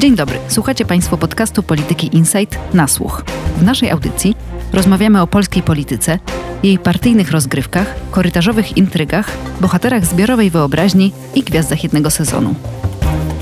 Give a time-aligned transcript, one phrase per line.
[0.00, 3.24] Dzień dobry, słuchacie Państwo podcastu Polityki Insight na słuch.
[3.56, 4.36] W naszej audycji
[4.72, 6.18] rozmawiamy o polskiej polityce,
[6.62, 12.54] jej partyjnych rozgrywkach, korytarzowych intrygach, bohaterach zbiorowej wyobraźni i gwiazdach jednego sezonu.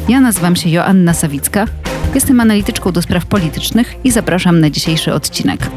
[0.08, 1.66] Ja nazywam się Joanna Sawicka,
[2.14, 5.70] jestem analityczką do spraw politycznych i zapraszam na dzisiejszy odcinek.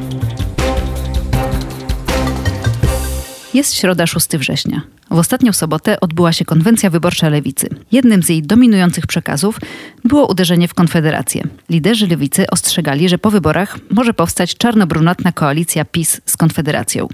[3.54, 4.82] Jest środa 6 września.
[5.12, 7.70] W ostatnią sobotę odbyła się konwencja wyborcza lewicy.
[7.91, 9.59] Jednym z jej dominujących przekazów
[10.04, 11.44] było uderzenie w Konfederację.
[11.70, 17.08] Liderzy lewicy ostrzegali, że po wyborach może powstać czarno-brunatna koalicja PiS z Konfederacją.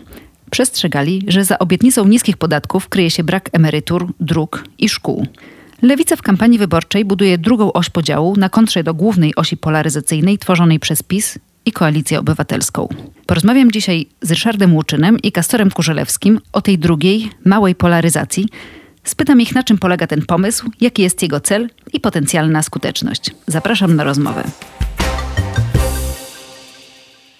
[0.51, 5.25] Przestrzegali, że za obietnicą niskich podatków kryje się brak emerytur, dróg i szkół.
[5.81, 10.79] Lewica w kampanii wyborczej buduje drugą oś podziału na kontrze do głównej osi polaryzacyjnej tworzonej
[10.79, 12.87] przez PiS i Koalicję Obywatelską.
[13.25, 18.45] Porozmawiam dzisiaj z Ryszardem Łuczynem i Kastorem Kurzelewskim o tej drugiej, małej polaryzacji.
[19.03, 23.31] Spytam ich, na czym polega ten pomysł, jaki jest jego cel i potencjalna skuteczność.
[23.47, 24.43] Zapraszam na rozmowę.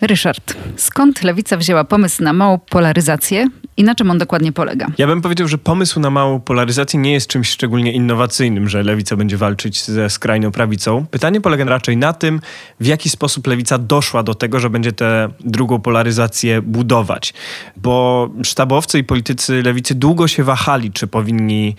[0.02, 4.88] Ryszard, skąd lewica wzięła pomysł na małą polaryzację i na czym on dokładnie polega?
[4.98, 9.16] Ja bym powiedział, że pomysł na małą polaryzację nie jest czymś szczególnie innowacyjnym, że lewica
[9.16, 11.06] będzie walczyć ze skrajną prawicą.
[11.12, 12.42] Pytanie polega raczej na tym,
[12.80, 17.34] w jaki sposób lewica doszła do tego, że będzie tę drugą polaryzację budować.
[17.78, 21.76] Bo sztabowcy i politycy lewicy długo się wahali, czy powinni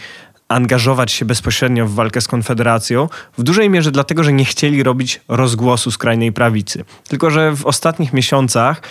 [0.48, 5.20] angażować się bezpośrednio w walkę z Konfederacją, w dużej mierze dlatego, że nie chcieli robić
[5.28, 6.84] rozgłosu skrajnej prawicy.
[7.08, 8.82] Tylko, że w ostatnich miesiącach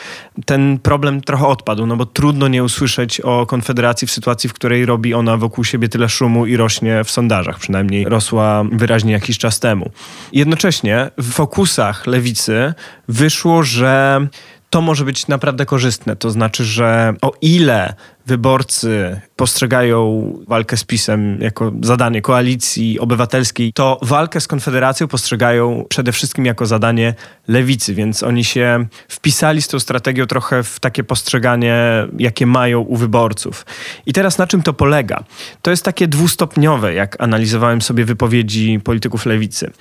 [0.45, 4.85] ten problem trochę odpadł, no bo trudno nie usłyszeć o Konfederacji w sytuacji, w której
[4.85, 9.59] robi ona wokół siebie tyle szumu i rośnie w sondażach, przynajmniej rosła wyraźnie jakiś czas
[9.59, 9.91] temu.
[10.33, 12.73] Jednocześnie w fokusach lewicy
[13.07, 14.27] wyszło, że
[14.69, 16.15] to może być naprawdę korzystne.
[16.15, 17.93] To znaczy, że o ile
[18.27, 26.11] wyborcy postrzegają walkę z PiSem jako zadanie koalicji obywatelskiej, to walkę z Konfederacją postrzegają przede
[26.11, 27.13] wszystkim jako zadanie
[27.47, 32.95] lewicy, więc oni się wpisali z tą strategią trochę w takie postrzeganie, jakie mają u
[32.95, 33.65] wyborców.
[34.05, 35.23] I teraz na czym to polega?
[35.61, 39.71] To jest takie dwustopniowe, jak analizowałem sobie wypowiedzi polityków lewicy.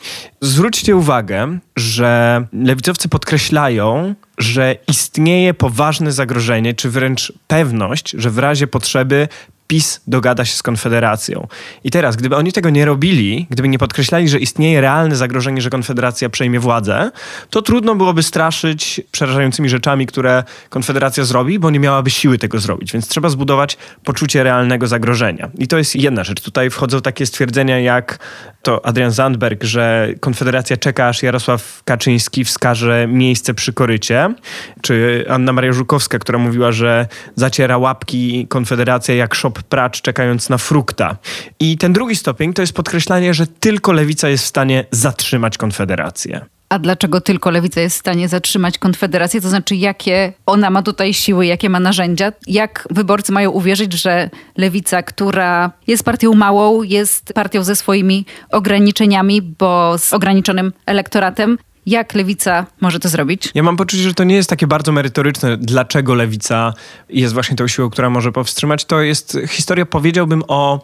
[0.40, 8.66] Zwróćcie uwagę, że lewicowcy podkreślają, że istnieje poważne zagrożenie, czy wręcz pewność, że w razie
[8.66, 9.28] potrzeby
[9.66, 11.46] PiS dogada się z Konfederacją.
[11.84, 15.70] I teraz, gdyby oni tego nie robili, gdyby nie podkreślali, że istnieje realne zagrożenie, że
[15.70, 17.10] Konfederacja przejmie władzę,
[17.50, 22.92] to trudno byłoby straszyć przerażającymi rzeczami, które Konfederacja zrobi, bo nie miałaby siły tego zrobić.
[22.92, 25.50] Więc trzeba zbudować poczucie realnego zagrożenia.
[25.58, 26.40] I to jest jedna rzecz.
[26.40, 28.18] Tutaj wchodzą takie stwierdzenia jak
[28.62, 34.34] to Adrian Zandberg, że Konfederacja czeka, aż Jarosław Kaczyński wskaże miejsce przy korycie,
[34.82, 37.06] czy Anna Maria Żukowska, która mówiła, że
[37.36, 41.16] zaciera łapki Konfederacja jak szop pracz czekając na frukta.
[41.60, 46.46] I ten drugi stopień to jest podkreślanie, że tylko lewica jest w stanie zatrzymać Konfederację.
[46.68, 49.40] A dlaczego tylko lewica jest w stanie zatrzymać Konfederację?
[49.40, 52.32] To znaczy, jakie ona ma tutaj siły, jakie ma narzędzia?
[52.46, 59.42] Jak wyborcy mają uwierzyć, że lewica, która jest partią małą, jest partią ze swoimi ograniczeniami,
[59.42, 63.50] bo z ograniczonym elektoratem, jak lewica może to zrobić?
[63.54, 66.74] Ja mam poczucie, że to nie jest takie bardzo merytoryczne, dlaczego lewica
[67.08, 68.84] jest właśnie tą siłą, która może powstrzymać.
[68.84, 70.80] To jest historia, powiedziałbym, o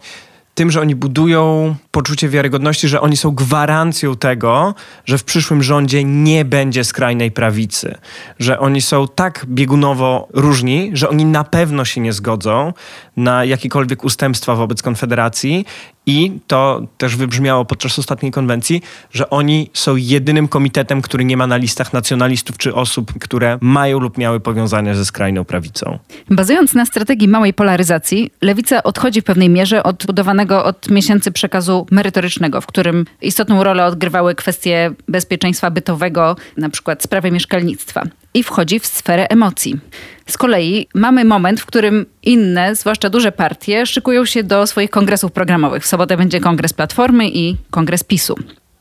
[0.55, 4.75] tym, że oni budują poczucie wiarygodności, że oni są gwarancją tego,
[5.05, 7.97] że w przyszłym rządzie nie będzie skrajnej prawicy,
[8.39, 12.73] że oni są tak biegunowo różni, że oni na pewno się nie zgodzą
[13.17, 15.65] na jakiekolwiek ustępstwa wobec Konfederacji
[16.05, 18.81] i to też wybrzmiało podczas ostatniej konwencji,
[19.11, 23.99] że oni są jedynym komitetem, który nie ma na listach nacjonalistów czy osób, które mają
[23.99, 25.99] lub miały powiązania ze skrajną prawicą.
[26.29, 31.87] Bazując na strategii małej polaryzacji, lewica odchodzi w pewnej mierze od budowanego od miesięcy przekazu
[31.91, 38.03] merytorycznego, w którym istotną rolę odgrywały kwestie bezpieczeństwa bytowego, na przykład sprawy mieszkalnictwa
[38.33, 39.79] i wchodzi w sferę emocji.
[40.27, 45.31] Z kolei mamy moment, w którym inne, zwłaszcza duże partie, szykują się do swoich kongresów
[45.31, 45.83] programowych.
[45.83, 48.35] W sobotę będzie kongres Platformy i kongres PiSu.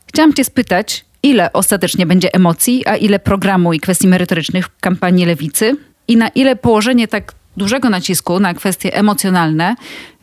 [0.06, 5.26] Chciałam Cię spytać, ile ostatecznie będzie emocji, a ile programu i kwestii merytorycznych w kampanii
[5.26, 5.76] lewicy?
[6.08, 9.74] I na ile położenie tak dużego nacisku na kwestie emocjonalne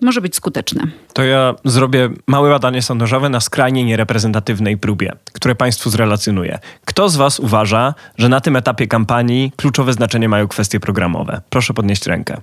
[0.02, 0.88] może być skuteczne.
[1.14, 6.60] To ja zrobię małe badanie sondażowe na skrajnie niereprezentatywnej próbie, które Państwu zrelacjonuję.
[6.86, 11.42] Kto z Was uważa, że na tym etapie kampanii kluczowe znaczenie mają kwestie programowe?
[11.50, 12.42] Proszę podnieść rękę.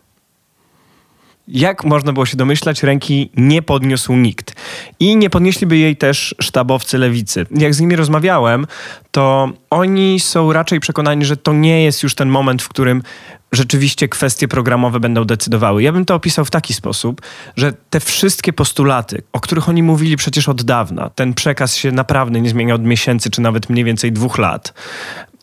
[1.48, 4.54] Jak można było się domyślać, ręki nie podniósł nikt.
[5.00, 7.46] I nie podnieśliby jej też sztabowcy lewicy.
[7.50, 8.66] Jak z nimi rozmawiałem,
[9.10, 13.02] to oni są raczej przekonani, że to nie jest już ten moment, w którym
[13.52, 15.82] rzeczywiście kwestie programowe będą decydowały.
[15.82, 17.20] Ja bym to opisał w taki sposób,
[17.56, 22.40] że te wszystkie postulaty, o których oni mówili przecież od dawna, ten przekaz się naprawdę
[22.40, 24.74] nie zmienia od miesięcy, czy nawet mniej więcej dwóch lat,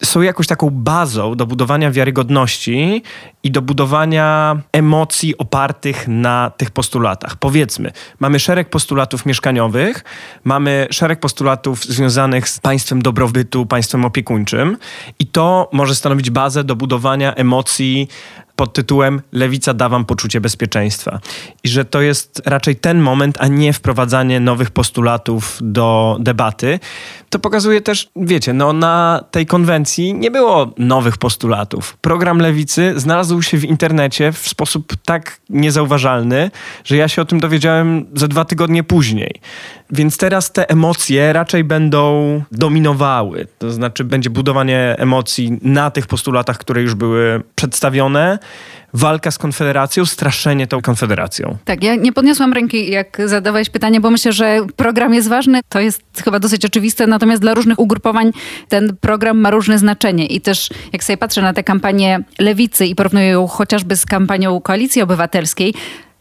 [0.03, 3.03] są jakąś taką bazą do budowania wiarygodności
[3.43, 7.35] i do budowania emocji opartych na tych postulatach.
[7.35, 10.03] Powiedzmy, mamy szereg postulatów mieszkaniowych,
[10.43, 14.77] mamy szereg postulatów związanych z państwem dobrobytu, państwem opiekuńczym
[15.19, 18.07] i to może stanowić bazę do budowania emocji
[18.55, 21.19] pod tytułem Lewica da wam poczucie bezpieczeństwa.
[21.63, 26.79] I że to jest raczej ten moment, a nie wprowadzanie nowych postulatów do debaty.
[27.29, 31.97] To pokazuje też, wiecie, no na tej konwencji nie było nowych postulatów.
[32.01, 36.51] Program Lewicy znalazł się w internecie w sposób tak niezauważalny,
[36.83, 39.41] że ja się o tym dowiedziałem ze dwa tygodnie później.
[39.93, 43.47] Więc teraz te emocje raczej będą dominowały.
[43.59, 48.39] To znaczy będzie budowanie emocji na tych postulatach, które już były przedstawione
[48.93, 51.57] walka z Konfederacją, straszenie tą Konfederacją.
[51.65, 55.61] Tak, ja nie podniosłam ręki, jak zadawałeś pytanie, bo myślę, że program jest ważny.
[55.69, 58.31] To jest chyba dosyć oczywiste, natomiast dla różnych ugrupowań
[58.69, 60.25] ten program ma różne znaczenie.
[60.25, 64.61] I też jak sobie patrzę na tę kampanię Lewicy i porównuję ją chociażby z kampanią
[64.61, 65.73] Koalicji Obywatelskiej,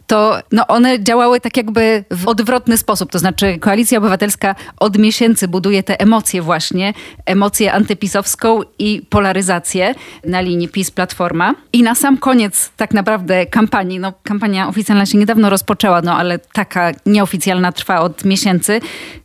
[0.06, 3.10] to no one działały tak jakby w odwrotny sposób.
[3.10, 6.92] To znaczy Koalicja Obywatelska od miesięcy buduje te emocje właśnie,
[7.26, 9.94] emocję antypisowską i polaryzację
[10.24, 11.54] na linii PiS-Platforma.
[11.72, 16.38] I na sam koniec tak naprawdę kampanii, no kampania oficjalna się niedawno rozpoczęła, no ale
[16.38, 18.80] taka nieoficjalna trwa od miesięcy,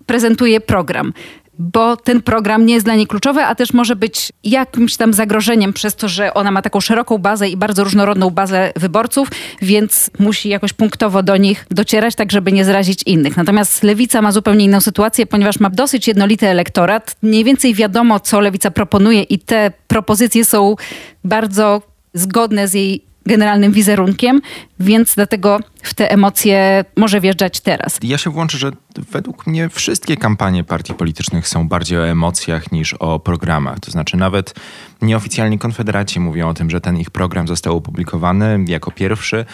[0.06, 1.14] prezentuje program
[1.60, 5.74] bo ten program nie jest dla niej kluczowy, a też może być jakimś tam zagrożeniem
[5.74, 9.28] przez to, że ona ma taką szeroką bazę i bardzo różnorodną bazę wyborców,
[9.62, 13.38] więc musi jakoś punktowo do nich docierać, tak żeby nie zrazić innych.
[13.38, 17.16] Natomiast Lewica ma zupełnie inną sytuację, ponieważ ma dosyć jednolity elektorat.
[17.22, 20.76] Mniej więcej wiadomo, co Lewica proponuje i te propozycje są
[21.24, 21.82] bardzo
[22.14, 24.42] zgodne z jej generalnym wizerunkiem,
[24.80, 28.00] więc dlatego w te emocje może wjeżdżać teraz.
[28.04, 28.72] Ja się włączę, że
[29.12, 33.80] według mnie wszystkie kampanie partii politycznych są bardziej o emocjach niż o programach.
[33.80, 34.54] To znaczy nawet
[35.02, 39.46] nieoficjalni konfederaci mówią o tym, że ten ich program został opublikowany jako pierwszy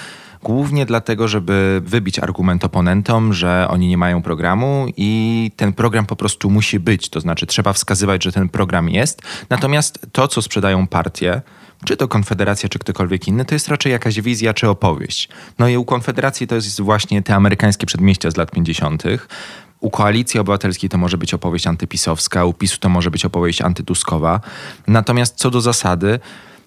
[0.44, 6.16] głównie dlatego, żeby wybić argument oponentom, że oni nie mają programu i ten program po
[6.16, 7.10] prostu musi być.
[7.10, 9.22] To znaczy trzeba wskazywać, że ten program jest.
[9.50, 11.42] Natomiast to, co sprzedają partie,
[11.86, 15.30] czy to Konfederacja, czy ktokolwiek inny, to jest raczej jakaś wizja czy opowieść.
[15.60, 19.04] No i u Konfederacji to jest właśnie te amerykańskie przedmieścia z lat 50.
[19.80, 24.42] U Koalicji Obywatelskiej to może być opowieść antypisowska, u PiSu to może być opowieść antytuskowa.
[24.88, 26.20] Natomiast co do zasady,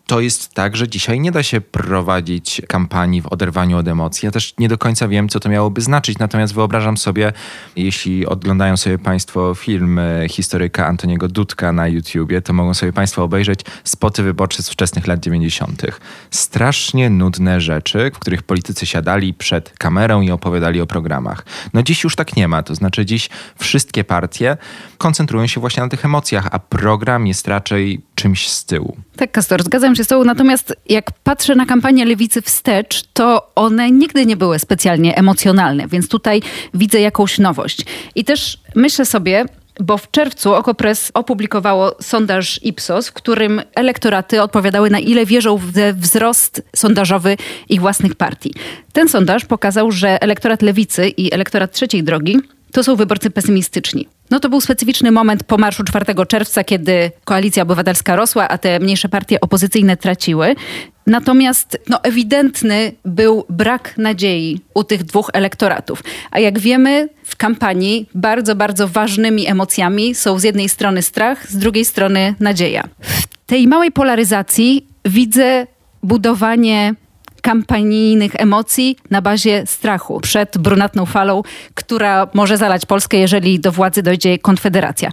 [0.06, 4.26] to jest tak, że dzisiaj nie da się prowadzić kampanii w oderwaniu od emocji.
[4.26, 7.32] Ja też nie do końca wiem, co to miałoby znaczyć, natomiast wyobrażam sobie,
[7.76, 13.61] jeśli oglądają sobie Państwo film historyka Antoniego Dudka na YouTubie, to mogą sobie Państwo obejrzeć
[13.85, 15.82] spoty wyborcze z wczesnych lat 90.
[16.31, 21.44] Strasznie nudne rzeczy, w których politycy siadali przed kamerą i opowiadali o programach.
[21.75, 23.29] No dziś już tak nie ma, to znaczy dziś
[23.59, 24.56] wszystkie partie
[24.99, 28.96] koncentrują się właśnie na tych emocjach, a program jest raczej czymś z tyłu.
[29.17, 33.90] Tak, Kastor, zgadzam się z tobą, natomiast jak patrzę na kampanię Lewicy wstecz, to one
[33.90, 36.43] nigdy nie były specjalnie emocjonalne, więc tutaj
[36.75, 37.84] widzę jakąś nowość.
[38.14, 39.44] I też myślę sobie,
[39.81, 45.73] bo w czerwcu Okopres opublikowało sondaż Ipsos, w którym elektoraty odpowiadały na ile wierzą w
[45.94, 47.37] wzrost sondażowy
[47.69, 48.55] ich własnych partii.
[48.93, 52.38] Ten sondaż pokazał, że elektorat lewicy i elektorat trzeciej drogi
[52.73, 54.09] to są wyborcy pesymistyczni.
[54.30, 58.78] No to był specyficzny moment po marszu 4 czerwca, kiedy koalicja obywatelska rosła, a te
[58.80, 60.54] mniejsze partie opozycyjne traciły.
[61.06, 66.02] Natomiast no, ewidentny był brak nadziei u tych dwóch elektoratów.
[66.30, 71.56] A jak wiemy, w kampanii bardzo, bardzo ważnymi emocjami są z jednej strony strach, z
[71.56, 72.83] drugiej strony nadzieja.
[73.00, 75.66] W tej małej polaryzacji widzę
[76.02, 76.95] budowanie
[77.47, 81.43] kampanijnych emocji na bazie strachu przed brunatną falą,
[81.75, 85.11] która może zalać Polskę, jeżeli do władzy dojdzie Konfederacja.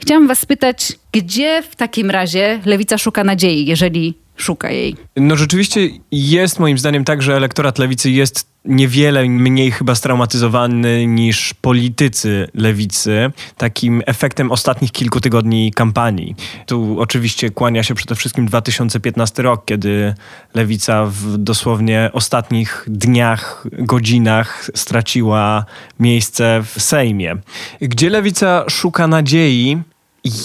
[0.00, 4.96] Chciałam was spytać, gdzie w takim razie lewica szuka nadziei, jeżeli szuka jej?
[5.16, 5.80] No rzeczywiście
[6.12, 13.30] jest moim zdaniem tak, że elektorat lewicy jest niewiele mniej chyba straumatyzowany niż politycy lewicy,
[13.56, 16.34] takim efektem ostatnich kilku tygodni kampanii.
[16.66, 20.14] Tu oczywiście kłania się przede wszystkim 2015 rok, kiedy
[20.54, 25.64] lewica w dosłownie ostatnich dniach, godzinach straciła
[26.00, 27.36] miejsce w Sejmie.
[27.80, 29.78] Gdzie lewica szuka nadziei?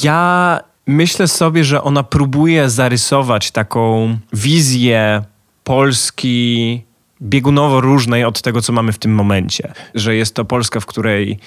[0.03, 5.23] Ja myślę sobie, że ona próbuje zarysować taką wizję
[5.63, 6.81] Polski
[7.21, 9.73] biegunowo różnej od tego, co mamy w tym momencie.
[9.95, 11.39] Że jest to Polska, w której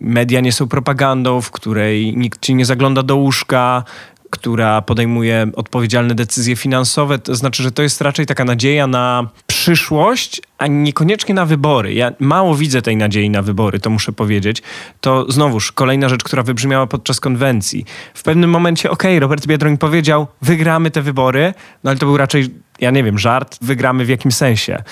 [0.00, 3.84] media nie są propagandą, w której nikt ci nie zagląda do łóżka,
[4.30, 7.18] która podejmuje odpowiedzialne decyzje finansowe.
[7.18, 11.94] To znaczy, że to jest raczej taka nadzieja na przyszłość, a niekoniecznie na wybory.
[11.94, 14.62] Ja mało widzę tej nadziei na wybory, to muszę powiedzieć.
[15.00, 17.84] To znowuż kolejna rzecz, która wybrzmiała podczas konwencji.
[18.14, 21.54] W pewnym momencie, okej, okay, Robert Biedroń powiedział, wygramy te wybory,
[21.84, 24.82] no ale to był raczej, ja nie wiem, żart, wygramy w jakim sensie.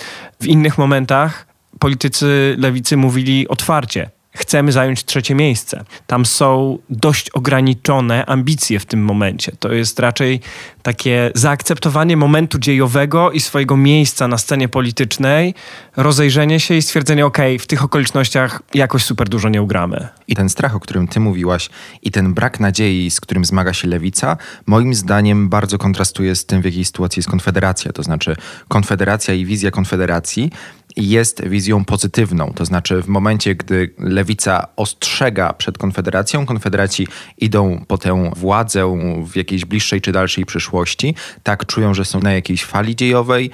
[0.41, 1.47] W innych momentach
[1.79, 5.85] politycy lewicy mówili otwarcie, chcemy zająć trzecie miejsce.
[6.07, 9.53] Tam są dość ograniczone ambicje w tym momencie.
[9.61, 10.41] To jest raczej
[10.83, 15.55] takie zaakceptowanie momentu dziejowego i swojego miejsca na scenie politycznej,
[15.97, 20.09] rozejrzenie się i stwierdzenie, ok, w tych okolicznościach jakoś super dużo nie ugramy.
[20.29, 21.71] I ten strach, o którym ty mówiłaś
[22.03, 26.63] i ten brak nadziei, z którym zmaga się lewica, moim zdaniem bardzo kontrastuje z tym,
[26.63, 27.93] w jakiej sytuacji jest Konfederacja.
[27.93, 28.37] To znaczy
[28.69, 30.51] Konfederacja i wizja Konfederacji
[30.97, 32.53] jest wizją pozytywną.
[32.55, 39.37] To znaczy, w momencie, gdy lewica ostrzega przed Konfederacją, Konfederaci idą po tę władzę w
[39.37, 43.51] jakiejś bliższej czy dalszej przyszłości, tak czują, że są na jakiejś fali dziejowej.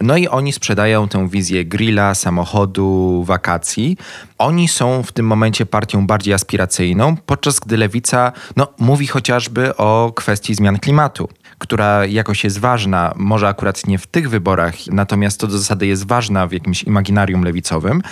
[0.00, 3.96] No i oni sprzedają tę wizję grilla, samochodu, wakacji.
[4.38, 10.12] Oni są w tym momencie partią bardziej aspiracyjną, podczas gdy lewica no, mówi chociażby o
[10.16, 11.28] kwestii zmian klimatu
[11.60, 16.06] która jakoś jest ważna, może akurat nie w tych wyborach, natomiast to do zasady jest
[16.06, 18.02] ważna w jakimś imaginarium lewicowym.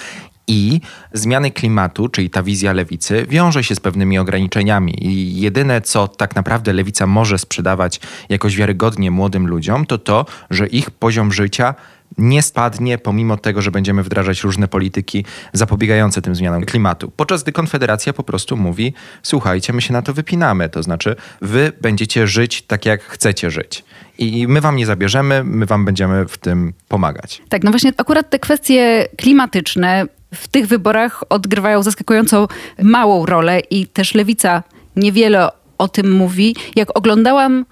[0.49, 0.81] I
[1.13, 5.07] zmiany klimatu, czyli ta wizja lewicy, wiąże się z pewnymi ograniczeniami.
[5.07, 10.67] I jedyne, co tak naprawdę lewica może sprzedawać jakoś wiarygodnie młodym ludziom, to to, że
[10.67, 11.75] ich poziom życia
[12.19, 17.13] nie spadnie, pomimo tego, że będziemy wdrażać różne polityki zapobiegające tym zmianom klimatu.
[17.17, 21.73] Podczas gdy Konfederacja po prostu mówi: Słuchajcie, my się na to wypinamy, to znaczy, wy
[21.81, 23.85] będziecie żyć tak, jak chcecie żyć.
[24.19, 27.43] I my wam nie zabierzemy, my wam będziemy w tym pomagać.
[27.49, 32.49] Tak, no właśnie akurat te kwestie klimatyczne w tych wyborach odgrywają zaskakująco
[32.83, 34.63] małą rolę i też lewica
[34.97, 36.57] niewiele o tym mówi.
[36.77, 37.67] Jak oglądałam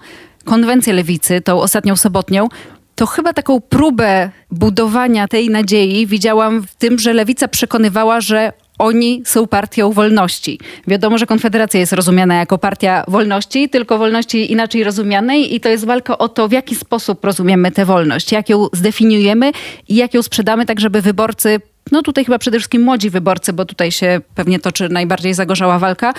[0.45, 2.47] konwencję lewicy, tą ostatnią sobotnią,
[2.95, 9.21] to chyba taką próbę budowania tej nadziei widziałam w tym, że lewica przekonywała, że oni
[9.25, 10.59] są partią wolności.
[10.87, 15.85] Wiadomo, że Konfederacja jest rozumiana jako partia wolności, tylko wolności inaczej rozumianej i to jest
[15.85, 19.51] walka o to, w jaki sposób rozumiemy tę wolność, jak ją zdefiniujemy
[19.87, 23.65] i jak ją sprzedamy, tak żeby wyborcy no tutaj chyba przede wszystkim młodzi wyborcy, bo
[23.65, 26.13] tutaj się pewnie toczy najbardziej zagorzała walka,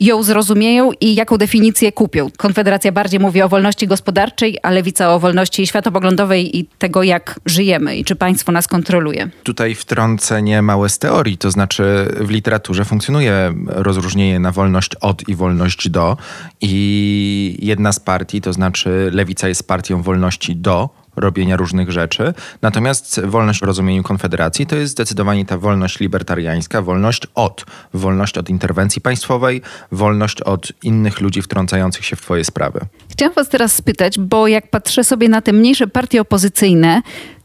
[0.00, 2.30] ją zrozumieją i jaką definicję kupią.
[2.36, 7.96] Konfederacja bardziej mówi o wolności gospodarczej, a lewica o wolności światopoglądowej i tego, jak żyjemy
[7.96, 9.28] i czy państwo nas kontroluje.
[9.42, 11.84] Tutaj wtrącenie małe z teorii, to znaczy
[12.20, 16.16] w literaturze funkcjonuje rozróżnienie na wolność od i wolność do
[16.60, 22.34] i jedna z partii, to znaczy lewica jest partią wolności do, robienia różnych rzeczy.
[22.62, 28.50] Natomiast wolność w rozumieniu Konfederacji to jest zdecydowanie ta wolność libertariańska, wolność od, wolność od
[28.50, 32.80] interwencji państwowej, wolność od innych ludzi wtrącających się w twoje sprawy.
[33.12, 37.02] Chciałam was teraz spytać, bo jak patrzę sobie na te mniejsze partie opozycyjne,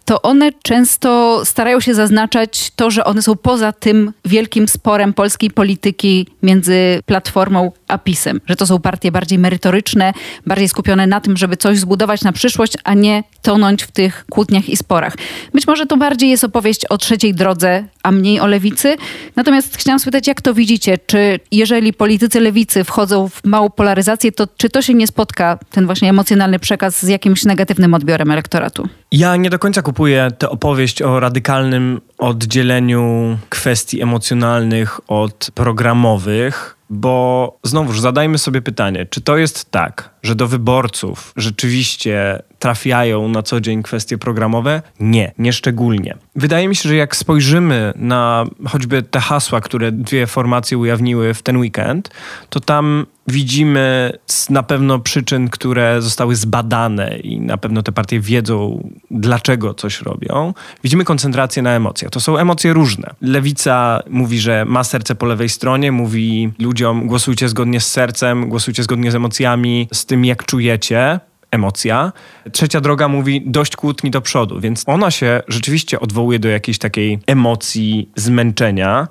[0.10, 5.52] to one często starają się zaznaczać to, że one są poza tym wielkim sporem polskiej
[5.52, 8.42] polityki między Platformą a PiSem.
[8.46, 10.14] Że to są partie bardziej merytoryczne,
[10.46, 14.70] bardziej skupione na tym, żeby coś zbudować na przyszłość, a nie tonąć w tych kłótniach
[14.70, 15.16] i sporach.
[15.54, 18.96] Być może to bardziej jest opowieść o trzeciej drodze, a mniej o lewicy.
[19.36, 20.98] Natomiast chciałam spytać, jak to widzicie?
[20.98, 25.86] Czy jeżeli politycy lewicy wchodzą w małą polaryzację, to czy to się nie spotka, ten
[25.86, 28.90] właśnie emocjonalny przekaz, z jakimś negatywnym odbiorem elektoratu?
[29.12, 29.99] Ja nie do końca kupuję
[30.38, 39.22] tę opowieść o radykalnym oddzieleniu kwestii emocjonalnych od programowych, bo znowuż zadajmy sobie pytanie, czy
[39.22, 44.82] to jest tak, że do wyborców rzeczywiście trafiają na co dzień kwestie programowe?
[45.00, 46.18] Nie, nie szczególnie.
[46.36, 51.42] Wydaje mi się, że jak spojrzymy na choćby te hasła, które dwie formacje ujawniły w
[51.42, 52.10] ten weekend,
[52.50, 54.14] to tam widzimy
[54.50, 60.54] na pewno przyczyn, które zostały zbadane i na pewno te partie wiedzą, dlaczego coś robią.
[60.84, 62.12] Widzimy koncentrację na emocjach.
[62.12, 63.14] To są emocje różne.
[63.22, 68.84] Lewica mówi, że ma serce po lewej stronie, mówi ludziom głosujcie zgodnie z sercem, głosujcie
[68.84, 71.20] zgodnie z emocjami, z tym jak czujecie
[71.52, 72.12] emocja.
[72.52, 77.20] Trzecia droga mówi dość kłótni do przodu, więc ona się rzeczywiście odwołuje do jakiejś takiej
[77.28, 79.08] emocji zmęczenia.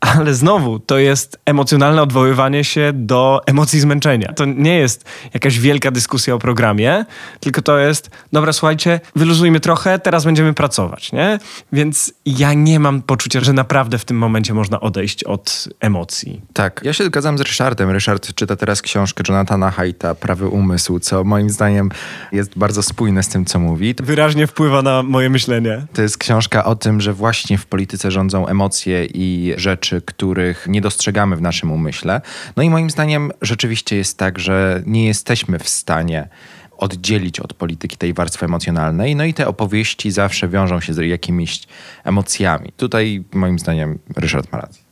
[0.00, 4.32] Ale znowu, to jest emocjonalne odwoływanie się do emocji zmęczenia.
[4.32, 5.04] To nie jest
[5.34, 7.04] jakaś wielka dyskusja o programie,
[7.40, 11.38] tylko to jest, dobra, słuchajcie, wyluzujmy trochę, teraz będziemy pracować, nie?
[11.72, 16.40] Więc ja nie mam poczucia, że naprawdę w tym momencie można odejść od emocji.
[16.52, 17.90] Tak, ja się zgadzam z Ryszardem.
[17.90, 21.90] Ryszard czyta teraz książkę Jonathana Haidta, Prawy Umysł, co moim zdaniem
[22.32, 23.94] jest bardzo spójne z tym, co mówi.
[24.02, 25.86] Wyraźnie wpływa na moje myślenie.
[25.92, 30.66] To jest książka o tym, że właśnie w polityce rządzą emocje i rzeczy, rzeczy, których
[30.68, 32.20] nie dostrzegamy w naszym umyśle.
[32.56, 36.28] No i moim zdaniem rzeczywiście jest tak, że nie jesteśmy w stanie
[36.76, 39.16] oddzielić od polityki tej warstwy emocjonalnej.
[39.16, 41.62] No i te opowieści zawsze wiążą się z jakimiś
[42.04, 42.72] emocjami.
[42.76, 44.82] Tutaj moim zdaniem Ryszard ma rację.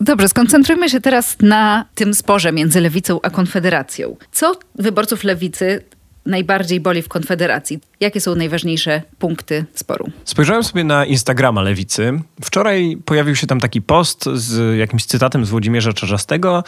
[0.00, 4.16] Dobrze, skoncentrujmy się teraz na tym sporze między lewicą a konfederacją.
[4.32, 5.84] Co wyborców lewicy
[6.26, 7.80] najbardziej boli w Konfederacji?
[8.00, 10.06] Jakie są najważniejsze punkty sporu?
[10.24, 12.12] Spojrzałem sobie na Instagrama Lewicy.
[12.44, 16.64] Wczoraj pojawił się tam taki post z jakimś cytatem z Włodzimierza Czarzastego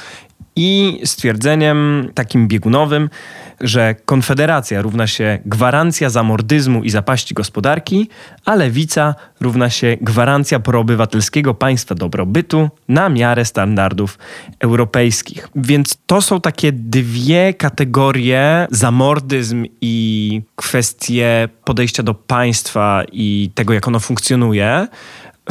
[0.57, 3.11] i stwierdzeniem takim biegunowym,
[3.65, 8.09] że Konfederacja równa się gwarancja zamordyzmu i zapaści gospodarki,
[8.45, 14.19] a lewica równa się gwarancja proobywatelskiego państwa dobrobytu na miarę standardów
[14.61, 15.49] europejskich.
[15.55, 23.89] Więc to są takie dwie kategorie zamordyzm i kwestie podejścia do państwa i tego, jak
[23.89, 24.89] ono funkcjonuje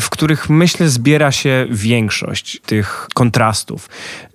[0.01, 3.89] w których myślę zbiera się większość tych kontrastów.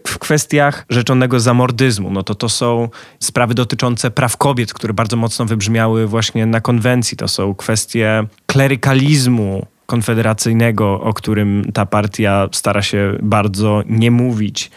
[0.07, 2.88] W kwestiach rzeczonego zamordyzmu, no to to są
[3.21, 7.17] sprawy dotyczące praw kobiet, które bardzo mocno wybrzmiały właśnie na konwencji.
[7.17, 14.71] To są kwestie klerykalizmu konfederacyjnego, o którym ta partia stara się bardzo nie mówić.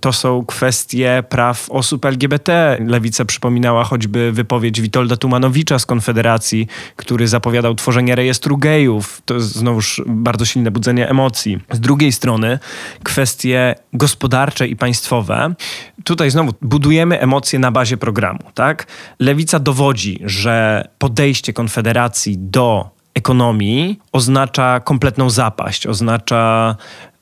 [0.00, 2.78] To są kwestie praw osób LGBT.
[2.86, 6.66] Lewica przypominała choćby wypowiedź Witolda Tumanowicza z Konfederacji,
[6.96, 9.22] który zapowiadał tworzenie rejestru gejów.
[9.24, 11.60] To jest znowuż bardzo silne budzenie emocji.
[11.72, 12.58] Z drugiej strony
[13.02, 15.54] kwestie gospodarcze i państwowe.
[16.04, 18.40] Tutaj znowu budujemy emocje na bazie programu.
[18.54, 18.86] Tak?
[19.18, 26.76] Lewica dowodzi, że podejście Konfederacji do ekonomii oznacza kompletną zapaść, oznacza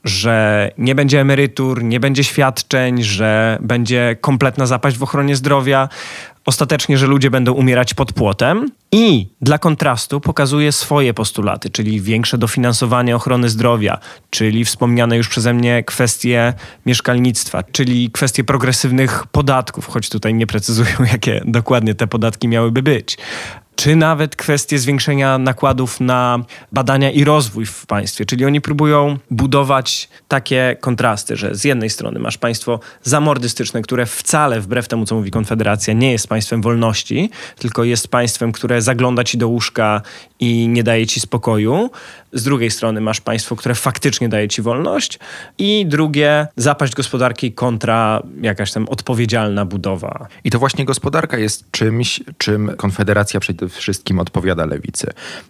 [0.05, 5.89] że nie będzie emerytur, nie będzie świadczeń, że będzie kompletna zapaść w ochronie zdrowia,
[6.45, 8.71] ostatecznie, że ludzie będą umierać pod płotem.
[8.93, 13.99] I dla kontrastu pokazuje swoje postulaty, czyli większe dofinansowanie ochrony zdrowia,
[14.31, 16.53] czyli wspomniane już przeze mnie kwestie
[16.87, 23.19] mieszkalnictwa, czyli kwestie progresywnych podatków, choć tutaj nie precyzują, jakie dokładnie te podatki miałyby być
[23.83, 26.39] czy nawet kwestie zwiększenia nakładów na
[26.73, 28.25] badania i rozwój w państwie.
[28.25, 34.61] Czyli oni próbują budować takie kontrasty, że z jednej strony masz państwo zamordystyczne, które wcale,
[34.61, 39.39] wbrew temu, co mówi Konfederacja, nie jest państwem wolności, tylko jest państwem, które zagląda ci
[39.39, 40.03] do łóżka
[40.41, 41.91] i nie daje ci spokoju.
[42.33, 45.19] Z drugiej strony masz państwo, które faktycznie daje ci wolność.
[45.59, 50.27] I drugie, zapaść gospodarki kontra jakaś tam odpowiedzialna budowa.
[50.45, 55.07] I to właśnie gospodarka jest czymś, czym Konfederacja przede wszystkim odpowiada lewicy.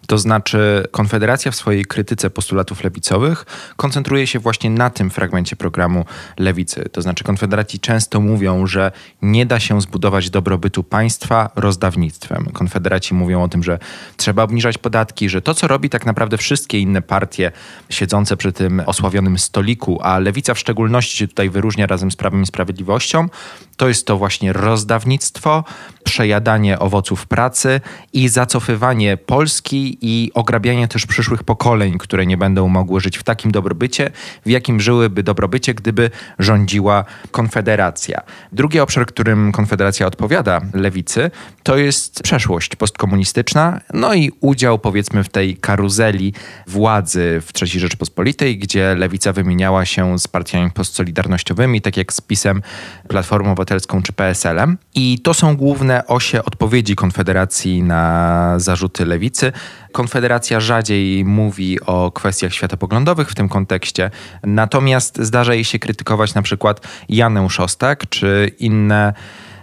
[0.07, 3.45] To znaczy, Konfederacja w swojej krytyce postulatów lewicowych
[3.77, 6.05] koncentruje się właśnie na tym fragmencie programu
[6.38, 6.88] lewicy.
[6.92, 8.92] To znaczy, Konfederaci często mówią, że
[9.23, 12.45] nie da się zbudować dobrobytu państwa rozdawnictwem.
[12.53, 13.79] Konfederaci mówią o tym, że
[14.16, 17.52] trzeba obniżać podatki, że to, co robi tak naprawdę wszystkie inne partie
[17.90, 22.42] siedzące przy tym osławionym stoliku, a lewica w szczególności się tutaj wyróżnia razem z Prawem
[22.42, 23.28] i Sprawiedliwością,
[23.76, 25.64] to jest to właśnie rozdawnictwo,
[26.04, 27.80] przejadanie owoców pracy
[28.12, 33.52] i zacofywanie Polski i ograbianie też przyszłych pokoleń, które nie będą mogły żyć w takim
[33.52, 34.11] dobrobycie,
[34.46, 38.20] w jakim żyłyby dobrobycie, gdyby rządziła Konfederacja.
[38.52, 41.30] Drugi obszar, którym Konfederacja odpowiada lewicy,
[41.62, 46.35] to jest przeszłość postkomunistyczna, no i udział powiedzmy w tej karuzeli
[46.66, 52.62] władzy w III Rzeczypospolitej, gdzie lewica wymieniała się z partiami postsolidarnościowymi, tak jak z PiSem,
[53.09, 54.79] Platformą Obywatelską czy PSL-em.
[54.94, 59.53] I to są główne osie odpowiedzi Konfederacji na zarzuty lewicy.
[59.92, 64.11] Konfederacja rzadziej mówi o kwestiach światopoglądowych w tym kontekście,
[64.42, 69.12] natomiast zdarza jej się krytykować na przykład Janę Szostak czy inne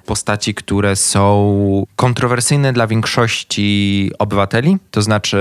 [0.06, 5.40] postaci, które są kontrowersyjne dla większości obywateli, to znaczy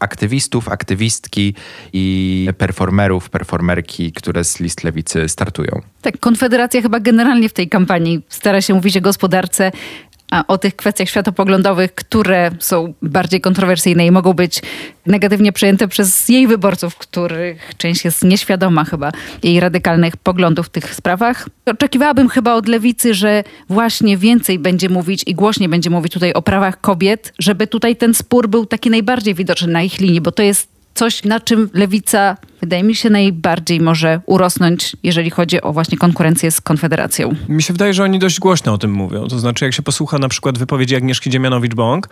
[0.00, 1.54] aktywistów, aktywistki
[1.92, 5.80] i performerów, performerki, które z list lewicy startują.
[6.02, 9.72] Tak, Konfederacja chyba generalnie w tej kampanii stara się mówić o gospodarce
[10.48, 14.62] o tych kwestiach światopoglądowych, które są bardziej kontrowersyjne i mogą być
[15.06, 19.12] negatywnie przyjęte przez jej wyborców, których część jest nieświadoma chyba
[19.42, 21.48] jej radykalnych poglądów w tych sprawach.
[21.66, 26.42] Oczekiwałabym chyba od lewicy, że właśnie więcej będzie mówić i głośniej będzie mówić tutaj o
[26.42, 30.42] prawach kobiet, żeby tutaj ten spór był taki najbardziej widoczny na ich linii, bo to
[30.42, 35.98] jest coś, na czym lewica wydaje mi się, najbardziej może urosnąć, jeżeli chodzi o właśnie
[35.98, 37.34] konkurencję z Konfederacją.
[37.48, 39.28] Mi się wydaje, że oni dość głośno o tym mówią.
[39.28, 42.08] To znaczy, jak się posłucha na przykład wypowiedzi Agnieszki Dziemianowicz-Bąk,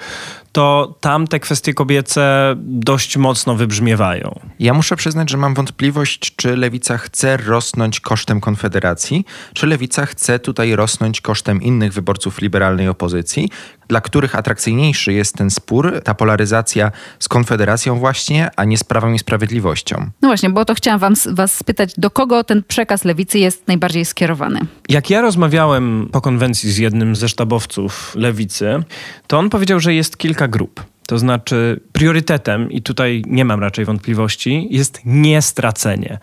[0.52, 4.40] to tam te kwestie kobiece dość mocno wybrzmiewają.
[4.60, 10.38] Ja muszę przyznać, że mam wątpliwość, czy lewica chce rosnąć kosztem Konfederacji, czy lewica chce
[10.38, 13.48] tutaj rosnąć kosztem innych wyborców liberalnej opozycji,
[13.88, 19.14] dla których atrakcyjniejszy jest ten spór, ta polaryzacja z Konfederacją właśnie, a nie z Prawem
[19.14, 20.10] i Sprawiedliwością.
[20.22, 24.04] No właśnie, bo to chciałam wam, was spytać, do kogo ten przekaz lewicy jest najbardziej
[24.04, 24.60] skierowany?
[24.88, 28.82] Jak ja rozmawiałem po konwencji z jednym ze sztabowców lewicy,
[29.26, 30.84] to on powiedział, że jest kilka grup.
[31.06, 36.18] To znaczy, priorytetem, i tutaj nie mam raczej wątpliwości, jest niestracenie.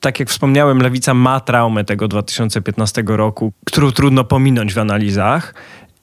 [0.00, 5.54] Tak jak wspomniałem, lewica ma traumę tego 2015 roku, którą trudno pominąć w analizach.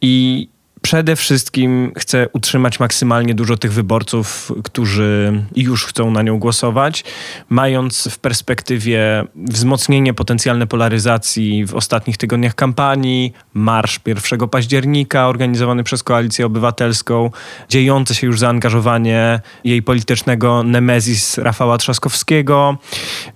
[0.01, 0.47] I
[0.87, 7.03] przede wszystkim chce utrzymać maksymalnie dużo tych wyborców, którzy już chcą na nią głosować,
[7.49, 16.03] mając w perspektywie wzmocnienie potencjalne polaryzacji w ostatnich tygodniach kampanii, marsz 1 października organizowany przez
[16.03, 17.31] Koalicję Obywatelską,
[17.69, 22.77] dziejące się już zaangażowanie jej politycznego nemezis Rafała Trzaskowskiego,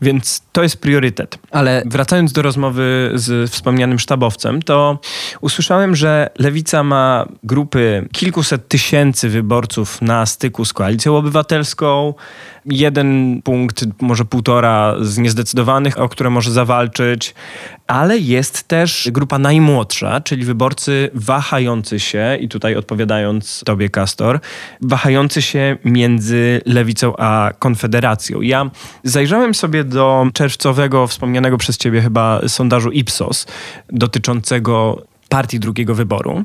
[0.01, 1.39] więc to jest priorytet.
[1.51, 4.99] Ale wracając do rozmowy z wspomnianym sztabowcem, to
[5.41, 12.13] usłyszałem, że Lewica ma grupy kilkuset tysięcy wyborców na styku z koalicją obywatelską,
[12.65, 17.33] jeden punkt, może półtora z niezdecydowanych, o które może zawalczyć,
[17.87, 24.39] ale jest też grupa najmłodsza, czyli wyborcy wahający się, i tutaj odpowiadając tobie, Kastor,
[24.81, 28.41] wahający się między lewicą a konfederacją.
[28.41, 28.69] Ja
[29.03, 33.47] zajrzałem sobie do czerwcowego, wspomnianego przez ciebie chyba sondażu Ipsos
[33.89, 36.43] dotyczącego partii drugiego wyboru.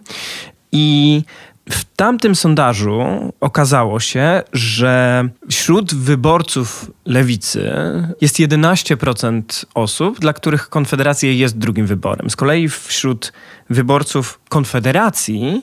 [0.72, 1.22] I
[1.70, 3.02] w tamtym sondażu
[3.40, 7.72] okazało się, że wśród wyborców lewicy
[8.20, 9.42] jest 11%
[9.74, 12.30] osób, dla których Konfederacja jest drugim wyborem.
[12.30, 13.32] Z kolei wśród
[13.70, 15.62] wyborców Konfederacji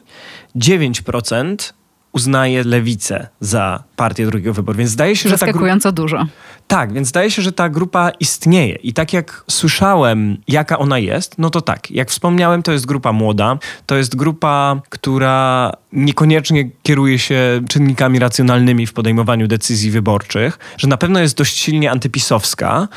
[0.55, 1.73] 9%
[2.11, 4.77] uznaje lewicę za partię drugiego wyboru.
[4.77, 6.25] Więc zdaje się, że Zaskakująco dużo.
[6.73, 8.75] Tak, więc zdaje się, że ta grupa istnieje.
[8.75, 13.11] I tak jak słyszałem, jaka ona jest, no to tak, jak wspomniałem, to jest grupa
[13.11, 20.87] młoda, to jest grupa, która niekoniecznie kieruje się czynnikami racjonalnymi w podejmowaniu decyzji wyborczych, że
[20.87, 22.87] na pewno jest dość silnie antypisowska,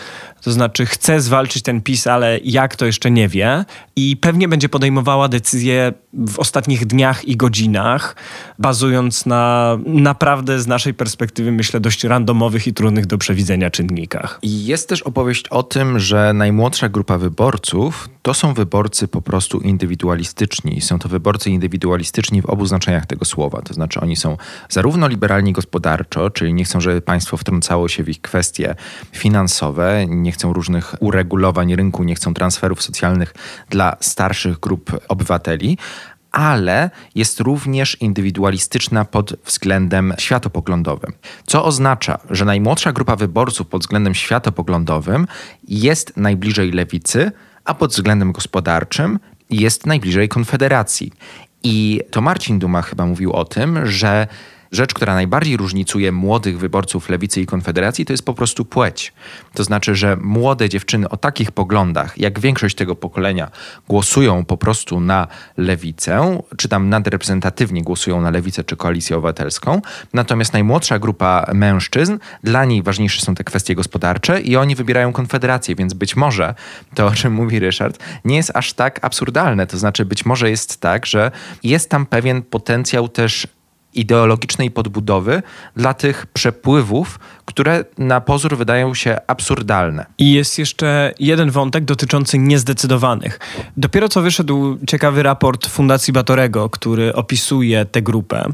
[0.46, 3.64] to znaczy chce zwalczyć ten PiS, ale jak to jeszcze nie wie
[3.96, 8.16] i pewnie będzie podejmowała decyzje w ostatnich dniach i godzinach,
[8.58, 14.38] bazując na naprawdę z naszej perspektywy, myślę, dość randomowych i trudnych do przewidzenia czynnikach.
[14.42, 19.60] I jest też opowieść o tym, że najmłodsza grupa wyborców to są wyborcy po prostu
[19.60, 20.80] indywidualistyczni.
[20.80, 23.62] Są to wyborcy indywidualistyczni w obu znaczeniach tego słowa.
[23.62, 24.36] To znaczy oni są
[24.68, 28.74] zarówno liberalni gospodarczo, czyli nie chcą, żeby państwo wtrącało się w ich kwestie
[29.12, 33.34] finansowe, nie chcą różnych uregulowań rynku, nie chcą transferów socjalnych
[33.70, 35.78] dla starszych grup obywateli,
[36.32, 41.12] ale jest również indywidualistyczna pod względem światopoglądowym.
[41.46, 45.26] Co oznacza, że najmłodsza grupa wyborców pod względem światopoglądowym
[45.68, 47.32] jest najbliżej lewicy,
[47.64, 49.18] a pod względem gospodarczym
[49.50, 51.12] jest najbliżej Konfederacji.
[51.62, 54.26] I to Marcin Duma chyba mówił o tym, że
[54.72, 59.12] rzecz, która najbardziej różnicuje młodych wyborców lewicy i konfederacji, to jest po prostu płeć.
[59.54, 63.50] To znaczy, że młode dziewczyny o takich poglądach, jak większość tego pokolenia,
[63.88, 69.80] głosują po prostu na lewicę, czy tam nadreprezentatywnie głosują na lewicę czy koalicję obywatelską.
[70.12, 75.74] Natomiast najmłodsza grupa mężczyzn, dla niej ważniejsze są te kwestie gospodarcze i oni wybierają konfederację,
[75.74, 76.54] więc być może
[76.94, 79.66] to, o czym mówi Ryszard, nie jest aż tak absurdalne.
[79.66, 81.30] To znaczy, być może jest tak, że
[81.62, 83.46] jest tam pewien potencjał też
[84.00, 85.42] ideologicznej podbudowy
[85.76, 90.06] dla tych przepływów, które na pozór wydają się absurdalne.
[90.18, 93.40] I jest jeszcze jeden wątek dotyczący niezdecydowanych.
[93.76, 98.52] Dopiero co wyszedł ciekawy raport Fundacji Batorego, który opisuje tę grupę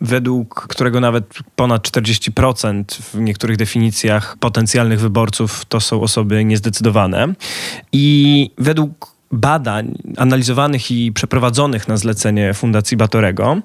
[0.00, 1.24] według którego nawet
[1.56, 7.34] ponad 40% w niektórych definicjach potencjalnych wyborców to są osoby niezdecydowane.
[7.92, 13.56] I według badań analizowanych i przeprowadzonych na zlecenie Fundacji Batorego,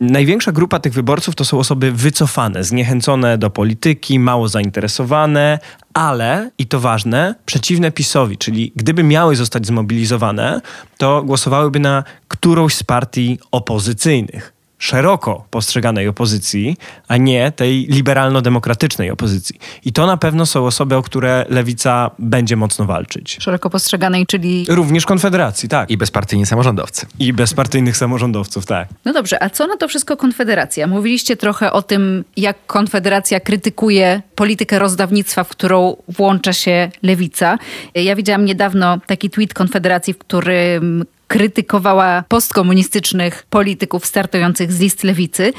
[0.00, 5.58] największa grupa tych wyborców to są osoby wycofane, zniechęcone do polityki, mało zainteresowane,
[5.94, 10.60] ale, i to ważne, przeciwne PiSowi, czyli gdyby miały zostać zmobilizowane,
[10.98, 16.76] to głosowałyby na którąś z partii opozycyjnych szeroko postrzeganej opozycji,
[17.08, 19.58] a nie tej liberalno-demokratycznej opozycji.
[19.84, 23.36] I to na pewno są osoby, o które lewica będzie mocno walczyć.
[23.40, 24.66] Szeroko postrzeganej, czyli.
[24.68, 25.90] Również Konfederacji, tak.
[25.90, 27.06] I bezpartyjni samorządowcy.
[27.18, 28.88] I bezpartyjnych samorządowców, tak.
[29.04, 30.86] No dobrze, a co na to wszystko Konfederacja?
[30.86, 37.58] Mówiliście trochę o tym, jak Konfederacja krytykuje politykę rozdawnictwa, w którą włącza się lewica.
[37.94, 45.52] Ja widziałam niedawno taki tweet Konfederacji, w którym krytykowała postkomunistycznych polityków startujących z list lewicy.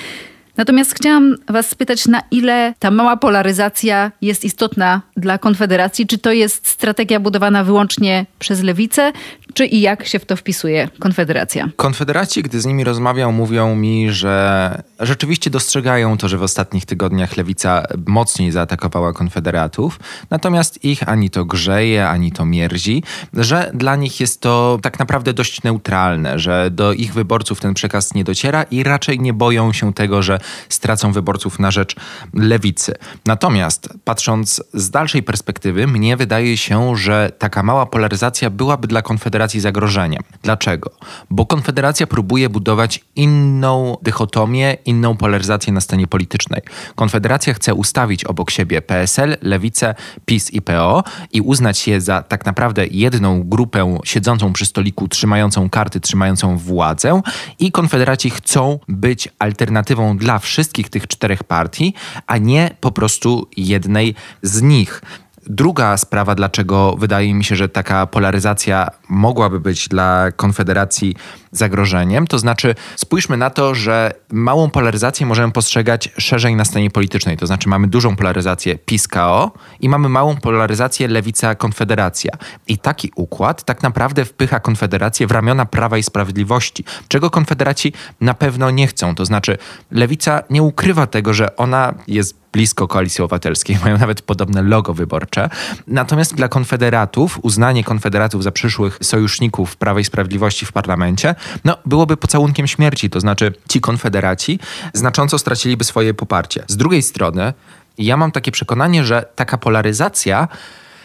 [0.62, 6.08] Natomiast chciałam Was spytać, na ile ta mała polaryzacja jest istotna dla Konfederacji?
[6.08, 9.12] Czy to jest strategia budowana wyłącznie przez lewicę,
[9.54, 11.69] czy i jak się w to wpisuje Konfederacja?
[11.76, 17.38] Konfederaci, gdy z nimi rozmawiam, mówią mi, że rzeczywiście dostrzegają to, że w ostatnich tygodniach
[17.38, 24.19] lewica mocniej zaatakowała konfederatów, natomiast ich ani to grzeje, ani to mierzi, że dla nich
[24.19, 28.84] jest to tak naprawdę dość neutralne, że do ich wyborców ten przekaz nie dociera i
[28.84, 31.95] raczej nie boją się tego, że stracą wyborców na rzecz
[32.33, 32.93] lewicy.
[33.25, 39.59] Natomiast patrząc z dalszej perspektywy, mnie wydaje się, że taka mała polaryzacja byłaby dla Konfederacji
[39.59, 40.23] zagrożeniem.
[40.43, 40.91] Dlaczego?
[41.29, 46.61] Bo Konfederacja próbuje budować inną dychotomię, inną polaryzację na scenie politycznej.
[46.95, 52.45] Konfederacja chce ustawić obok siebie PSL, Lewicę, PiS i PO i uznać je za tak
[52.45, 57.21] naprawdę jedną grupę siedzącą przy stoliku, trzymającą karty, trzymającą władzę
[57.59, 61.94] i Konfederaci chcą być alternatywą dla wszystkich tych czterech partii,
[62.28, 65.02] a nie po prostu jednej z nich.
[65.47, 71.15] Druga sprawa, dlaczego wydaje mi się, że taka polaryzacja mogłaby być dla Konfederacji
[71.51, 77.38] zagrożeniem, to znaczy spójrzmy na to, że małą polaryzację możemy postrzegać szerzej na scenie politycznej.
[77.38, 82.30] To znaczy mamy dużą polaryzację PiS-KO i mamy małą polaryzację Lewica-Konfederacja.
[82.67, 88.34] I taki układ tak naprawdę wpycha Konfederację w ramiona Prawa i Sprawiedliwości, czego Konfederaci na
[88.34, 89.15] pewno nie chcą.
[89.15, 89.58] To znaczy
[89.91, 95.49] Lewica nie ukrywa tego, że ona jest blisko koalicji obywatelskiej, mają nawet podobne logo wyborcze.
[95.87, 101.35] Natomiast dla konfederatów, uznanie konfederatów za przyszłych sojuszników Prawa i Sprawiedliwości w parlamencie,
[101.65, 104.59] no byłoby pocałunkiem śmierci, to znaczy ci konfederaci
[104.93, 106.63] znacząco straciliby swoje poparcie.
[106.67, 107.53] Z drugiej strony,
[107.97, 110.47] ja mam takie przekonanie, że taka polaryzacja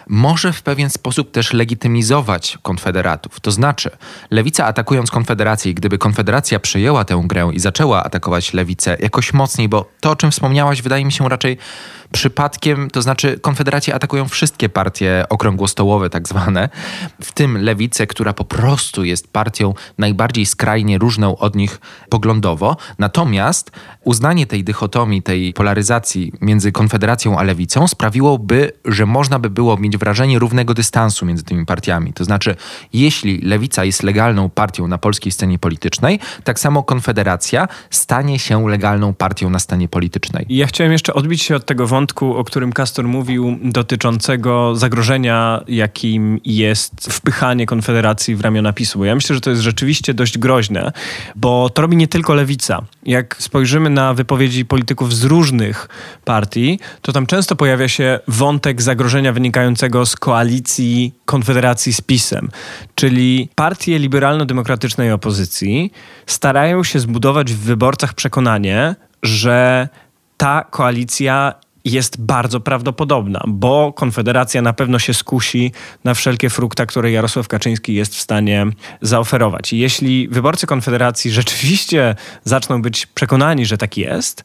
[0.07, 3.41] może w pewien sposób też legitymizować konfederatów.
[3.41, 3.91] To znaczy,
[4.31, 9.91] lewica atakując konfederację, gdyby konfederacja przyjęła tę grę i zaczęła atakować lewicę jakoś mocniej, bo
[10.01, 11.59] to, o czym wspomniałaś, wydaje mi się raczej
[12.13, 16.69] przypadkiem, to znaczy Konfederacje atakują wszystkie partie okrągłostołowe tak zwane,
[17.23, 22.77] w tym Lewicę, która po prostu jest partią najbardziej skrajnie różną od nich poglądowo.
[22.99, 23.71] Natomiast
[24.05, 29.97] uznanie tej dychotomii, tej polaryzacji między Konfederacją a Lewicą sprawiłoby, że można by było mieć
[29.97, 32.13] wrażenie równego dystansu między tymi partiami.
[32.13, 32.57] To znaczy,
[32.93, 39.15] jeśli Lewica jest legalną partią na polskiej scenie politycznej, tak samo Konfederacja stanie się legalną
[39.15, 40.47] partią na scenie politycznej.
[40.49, 46.41] Ja chciałem jeszcze odbić się od tego wątku, o którym Kastor mówił, dotyczącego zagrożenia, jakim
[46.45, 49.05] jest wpychanie Konfederacji w ramiona PiSu.
[49.05, 50.93] Ja myślę, że to jest rzeczywiście dość groźne,
[51.37, 52.83] bo to robi nie tylko lewica.
[53.07, 55.89] Jak spojrzymy na wypowiedzi polityków z różnych
[56.25, 62.49] partii, to tam często pojawia się wątek zagrożenia wynikającego z koalicji Konfederacji z PiSem.
[62.95, 65.93] Czyli partie liberalno-demokratycznej opozycji
[66.27, 69.89] starają się zbudować w wyborcach przekonanie, że
[70.37, 71.55] ta koalicja
[71.87, 75.73] jest bardzo prawdopodobna, bo Konfederacja na pewno się skusi
[76.05, 78.67] na wszelkie frukta, które Jarosław Kaczyński jest w stanie
[79.01, 79.73] zaoferować.
[79.73, 84.45] I jeśli wyborcy Konfederacji rzeczywiście zaczną być przekonani, że tak jest,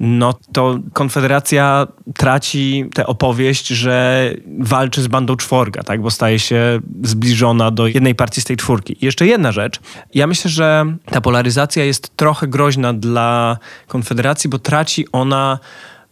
[0.00, 6.02] no to Konfederacja traci tę opowieść, że walczy z bandą czworga, tak?
[6.02, 8.96] bo staje się zbliżona do jednej partii z tej czwórki.
[9.00, 9.80] I jeszcze jedna rzecz.
[10.14, 15.58] Ja myślę, że ta polaryzacja jest trochę groźna dla Konfederacji, bo traci ona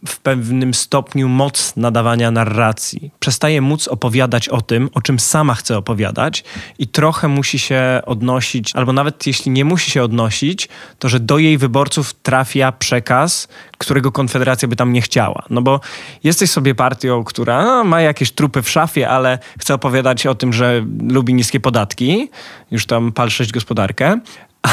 [0.07, 3.11] w pewnym stopniu moc nadawania narracji.
[3.19, 6.43] Przestaje móc opowiadać o tym, o czym sama chce opowiadać
[6.79, 11.37] i trochę musi się odnosić, albo nawet jeśli nie musi się odnosić, to że do
[11.37, 15.45] jej wyborców trafia przekaz, którego Konfederacja by tam nie chciała.
[15.49, 15.79] No bo
[16.23, 20.53] jesteś sobie partią, która no, ma jakieś trupy w szafie, ale chce opowiadać o tym,
[20.53, 22.29] że lubi niskie podatki,
[22.71, 24.19] już tam palszyć gospodarkę,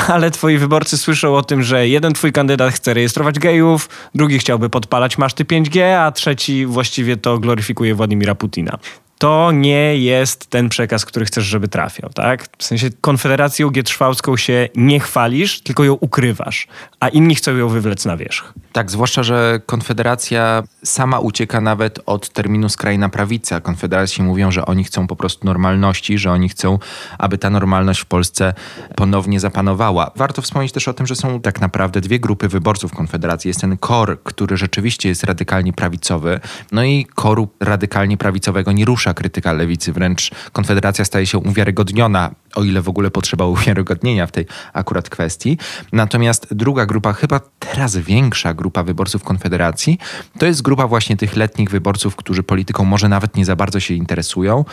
[0.09, 4.71] ale twoi wyborcy słyszą o tym, że jeden twój kandydat chce rejestrować gejów, drugi chciałby
[4.71, 8.79] podpalać maszty 5G, a trzeci właściwie to gloryfikuje Władimira Putina
[9.19, 12.49] to nie jest ten przekaz, który chcesz, żeby trafiał, tak?
[12.59, 16.67] W sensie Konfederacją Gietrzwałską się nie chwalisz, tylko ją ukrywasz,
[17.01, 18.53] a inni chcą ją wywlec na wierzch.
[18.73, 23.61] Tak, zwłaszcza, że Konfederacja sama ucieka nawet od terminu skrajna prawica.
[23.61, 26.79] Konfederacji mówią, że oni chcą po prostu normalności, że oni chcą,
[27.19, 28.55] aby ta normalność w Polsce
[28.97, 30.11] ponownie zapanowała.
[30.17, 33.49] Warto wspomnieć też o tym, że są tak naprawdę dwie grupy wyborców Konfederacji.
[33.49, 36.41] Jest ten kor, który rzeczywiście jest radykalnie prawicowy,
[36.73, 42.65] no i koru radykalnie prawicowego nie rusza krytyka lewicy, wręcz Konfederacja staje się uwiarygodniona o
[42.65, 45.59] ile w ogóle potrzeba uwiarygodnienia w tej akurat kwestii.
[45.93, 49.99] Natomiast druga grupa, chyba teraz większa grupa wyborców Konfederacji,
[50.39, 53.95] to jest grupa właśnie tych letnich wyborców, którzy polityką może nawet nie za bardzo się
[53.95, 54.65] interesują,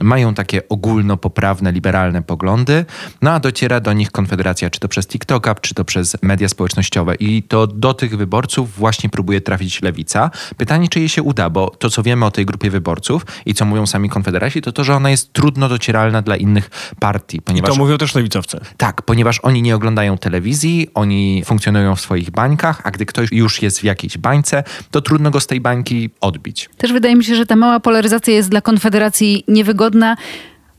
[0.00, 2.84] mają takie ogólnopoprawne, liberalne poglądy,
[3.22, 7.14] no a dociera do nich Konfederacja, czy to przez TikToka, czy to przez media społecznościowe.
[7.14, 10.30] I to do tych wyborców właśnie próbuje trafić lewica.
[10.56, 13.64] Pytanie, czy jej się uda, bo to, co wiemy o tej grupie wyborców i co
[13.64, 17.42] mówią sami Konfederaci, to to, że ona jest trudno docieralna dla innych partii.
[17.42, 18.60] Ponieważ, I to mówią też lewicowcy.
[18.76, 23.62] Tak, ponieważ oni nie oglądają telewizji, oni funkcjonują w swoich bańkach, a gdy ktoś już
[23.62, 26.70] jest w jakiejś bańce, to trudno go z tej bańki odbić.
[26.76, 30.16] Też wydaje mi się, że ta mała polaryzacja jest dla Konfederacji niewygodna,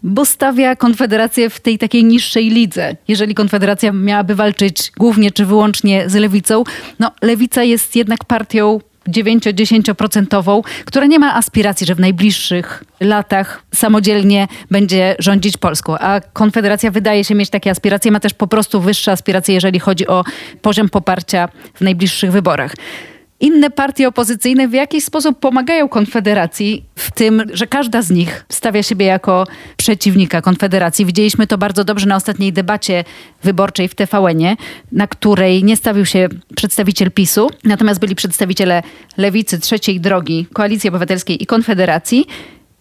[0.03, 2.95] bo stawia Konfederację w tej takiej niższej lidze.
[3.07, 6.63] Jeżeli Konfederacja miałaby walczyć głównie czy wyłącznie z lewicą,
[6.99, 14.47] no lewica jest jednak partią 9-10%, która nie ma aspiracji, że w najbliższych latach samodzielnie
[14.71, 15.97] będzie rządzić Polską.
[15.97, 20.07] A Konfederacja wydaje się mieć takie aspiracje, ma też po prostu wyższe aspiracje, jeżeli chodzi
[20.07, 20.23] o
[20.61, 22.75] poziom poparcia w najbliższych wyborach
[23.39, 28.83] inne partie opozycyjne w jakiś sposób pomagają Konfederacji w tym, że każda z nich stawia
[28.83, 31.05] siebie jako przeciwnika Konfederacji.
[31.05, 33.03] Widzieliśmy to bardzo dobrze na ostatniej debacie
[33.43, 34.55] wyborczej w TVN-ie,
[34.91, 38.83] na której nie stawił się przedstawiciel PiSu, natomiast byli przedstawiciele
[39.17, 42.25] Lewicy, Trzeciej Drogi, Koalicji Obywatelskiej i Konfederacji.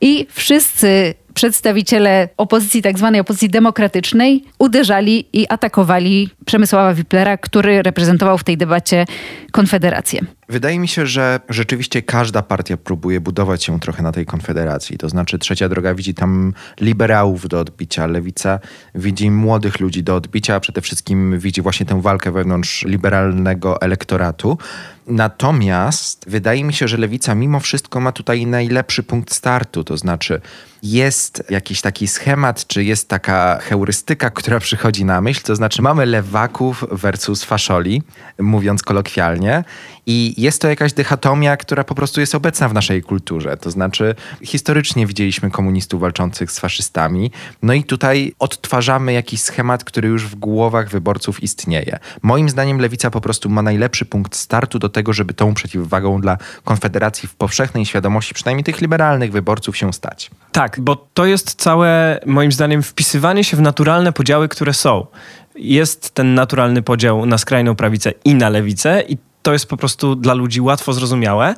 [0.01, 8.39] I wszyscy przedstawiciele opozycji, tak zwanej opozycji demokratycznej, uderzali i atakowali Przemysława Wiplera, który reprezentował
[8.39, 9.05] w tej debacie
[9.53, 10.21] Konfederację.
[10.53, 14.99] Wydaje mi się, że rzeczywiście każda partia próbuje budować się trochę na tej konfederacji.
[14.99, 18.59] To znaczy, trzecia droga widzi tam liberałów do odbicia, lewica
[18.95, 24.59] widzi młodych ludzi do odbicia, a przede wszystkim widzi właśnie tę walkę wewnątrz liberalnego elektoratu.
[25.07, 30.41] Natomiast wydaje mi się, że lewica mimo wszystko ma tutaj najlepszy punkt startu, to znaczy
[30.83, 36.07] jest jakiś taki schemat, czy jest taka heurystyka, która przychodzi na myśl, to znaczy mamy
[36.07, 38.03] lewaków versus faszoli,
[38.39, 39.65] mówiąc kolokwialnie,
[40.07, 43.57] i jest to jakaś dychotomia, która po prostu jest obecna w naszej kulturze.
[43.57, 47.31] To znaczy, historycznie widzieliśmy komunistów walczących z faszystami,
[47.63, 51.99] no i tutaj odtwarzamy jakiś schemat, który już w głowach wyborców istnieje.
[52.23, 56.39] Moim zdaniem lewica po prostu ma najlepszy punkt startu do tego, żeby tą przeciwwagą dla
[56.65, 60.31] Konfederacji w powszechnej świadomości, przynajmniej tych liberalnych wyborców, się stać.
[60.53, 65.07] Tak, bo to jest całe, moim zdaniem, wpisywanie się w naturalne podziały, które są.
[65.55, 70.15] Jest ten naturalny podział na skrajną prawicę i na lewicę, i to jest po prostu
[70.15, 71.55] dla ludzi łatwo zrozumiałe.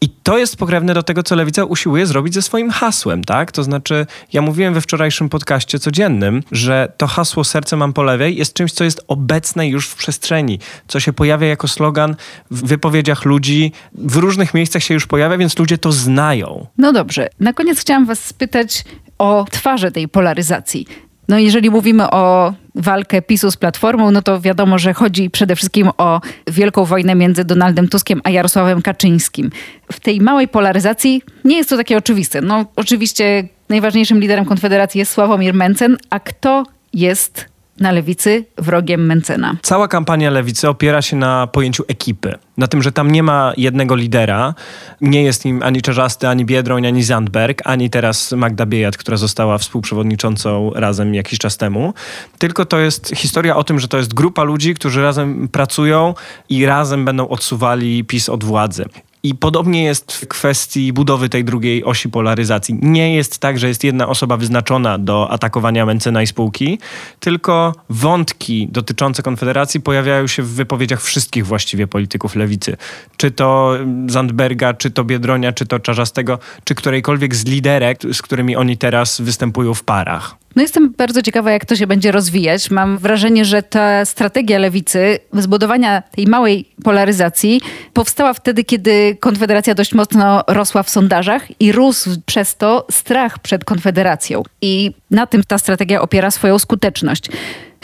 [0.00, 3.52] I to jest pokrewne do tego, co Lewica usiłuje zrobić ze swoim hasłem, tak?
[3.52, 8.36] To znaczy, ja mówiłem we wczorajszym podcaście codziennym, że to hasło Serce mam po lewej
[8.36, 10.58] jest czymś, co jest obecne już w przestrzeni,
[10.88, 12.16] co się pojawia jako slogan
[12.50, 16.66] w wypowiedziach ludzi, w różnych miejscach się już pojawia, więc ludzie to znają.
[16.78, 17.28] No dobrze.
[17.40, 18.84] Na koniec chciałam was spytać
[19.18, 20.86] o twarze tej polaryzacji.
[21.28, 25.90] No jeżeli mówimy o walkę PiSu z Platformą, no to wiadomo, że chodzi przede wszystkim
[25.98, 29.50] o wielką wojnę między Donaldem Tuskiem a Jarosławem Kaczyńskim.
[29.92, 32.40] W tej małej polaryzacji nie jest to takie oczywiste.
[32.40, 39.56] No oczywiście najważniejszym liderem Konfederacji jest Sławomir Mencen, a kto jest na lewicy wrogiem Mencena.
[39.62, 42.34] Cała kampania lewicy opiera się na pojęciu ekipy.
[42.56, 44.54] Na tym, że tam nie ma jednego lidera.
[45.00, 49.58] Nie jest nim ani Czerzasty, ani Biedroń, ani Zandberg, ani teraz Magda Biejat, która została
[49.58, 51.94] współprzewodniczącą razem jakiś czas temu.
[52.38, 56.14] Tylko to jest historia o tym, że to jest grupa ludzi, którzy razem pracują
[56.48, 58.84] i razem będą odsuwali PiS od władzy.
[59.26, 62.78] I podobnie jest w kwestii budowy tej drugiej osi polaryzacji.
[62.82, 66.78] Nie jest tak, że jest jedna osoba wyznaczona do atakowania Mencena i spółki,
[67.20, 72.76] tylko wątki dotyczące Konfederacji pojawiają się w wypowiedziach wszystkich właściwie polityków lewicy.
[73.16, 78.56] Czy to Zandberga, czy to Biedronia, czy to Czarzastego, czy którejkolwiek z liderek, z którymi
[78.56, 80.45] oni teraz występują w parach.
[80.56, 82.70] No jestem bardzo ciekawa, jak to się będzie rozwijać.
[82.70, 87.60] Mam wrażenie, że ta strategia lewicy zbudowania tej małej polaryzacji
[87.92, 93.64] powstała wtedy, kiedy Konfederacja dość mocno rosła w sondażach i rósł przez to strach przed
[93.64, 94.42] Konfederacją.
[94.62, 97.28] I na tym ta strategia opiera swoją skuteczność.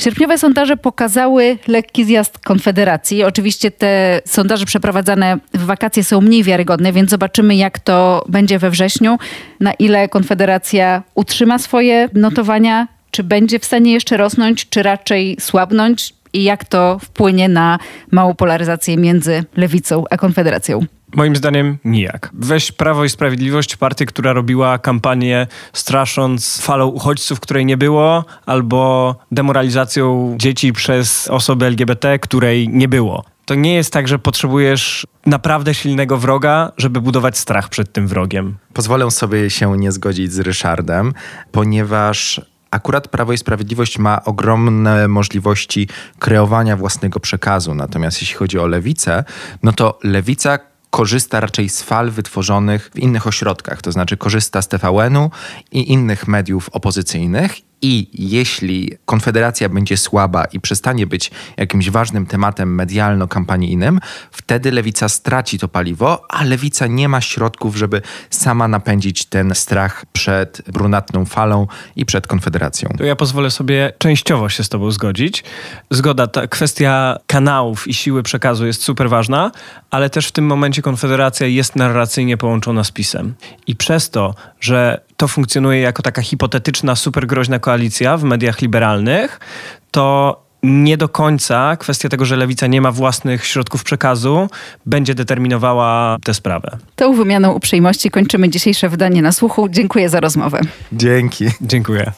[0.03, 3.25] Sierpniowe sondaże pokazały lekki zjazd Konfederacji.
[3.25, 8.71] Oczywiście te sondaże przeprowadzane w wakacje są mniej wiarygodne, więc zobaczymy, jak to będzie we
[8.71, 9.19] wrześniu,
[9.61, 16.15] na ile Konfederacja utrzyma swoje notowania, czy będzie w stanie jeszcze rosnąć, czy raczej słabnąć
[16.33, 17.79] i jak to wpłynie na
[18.11, 20.81] małą polaryzację między lewicą a Konfederacją.
[21.17, 22.31] Moim zdaniem nijak.
[22.35, 29.15] Weź Prawo i Sprawiedliwość, partię, która robiła kampanię strasząc falą uchodźców, której nie było, albo
[29.33, 33.25] demoralizacją dzieci przez osoby LGBT, której nie było.
[33.45, 38.57] To nie jest tak, że potrzebujesz naprawdę silnego wroga, żeby budować strach przed tym wrogiem.
[38.73, 41.13] Pozwolę sobie się nie zgodzić z Ryszardem,
[41.53, 47.75] ponieważ Akurat Prawo i Sprawiedliwość ma ogromne możliwości kreowania własnego przekazu.
[47.75, 49.25] Natomiast jeśli chodzi o lewicę,
[49.63, 50.59] no to lewica
[50.93, 55.31] korzysta raczej z fal wytworzonych w innych ośrodkach, to znaczy korzysta z TVN-u
[55.73, 62.75] i innych mediów opozycyjnych i jeśli Konfederacja będzie słaba i przestanie być jakimś ważnym tematem
[62.75, 63.99] medialno-kampanijnym,
[64.31, 70.05] wtedy lewica straci to paliwo, a lewica nie ma środków, żeby sama napędzić ten strach
[70.13, 71.67] przed brunatną falą
[71.97, 72.89] i przed Konfederacją.
[72.99, 75.45] To ja pozwolę sobie częściowo się z Tobą zgodzić.
[75.91, 79.51] Zgoda, ta kwestia kanałów i siły przekazu jest super ważna,
[79.91, 83.35] ale też w tym momencie Konfederacja jest narracyjnie połączona z PiSem.
[83.67, 89.41] I przez to, że to funkcjonuje jako taka hipotetyczna, super groźna koalicja w mediach liberalnych,
[89.91, 94.49] to nie do końca kwestia tego, że lewica nie ma własnych środków przekazu,
[94.87, 96.79] będzie determinowała tę sprawę.
[96.97, 99.69] Tą wymianą uprzejmości kończymy dzisiejsze wydanie na słuchu.
[99.69, 100.61] Dziękuję za rozmowę.
[100.93, 101.47] Dzięki.
[101.61, 102.13] Dziękuję.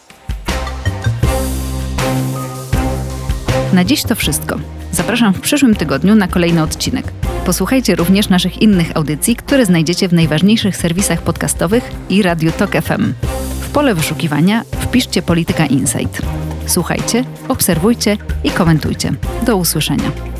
[3.72, 4.56] Na dziś to wszystko.
[4.94, 7.12] Zapraszam w przyszłym tygodniu na kolejny odcinek.
[7.46, 13.12] Posłuchajcie również naszych innych audycji, które znajdziecie w najważniejszych serwisach podcastowych i Radiu Tok FM.
[13.60, 16.22] W pole wyszukiwania wpiszcie Polityka Insight.
[16.66, 19.12] Słuchajcie, obserwujcie i komentujcie.
[19.46, 20.33] Do usłyszenia.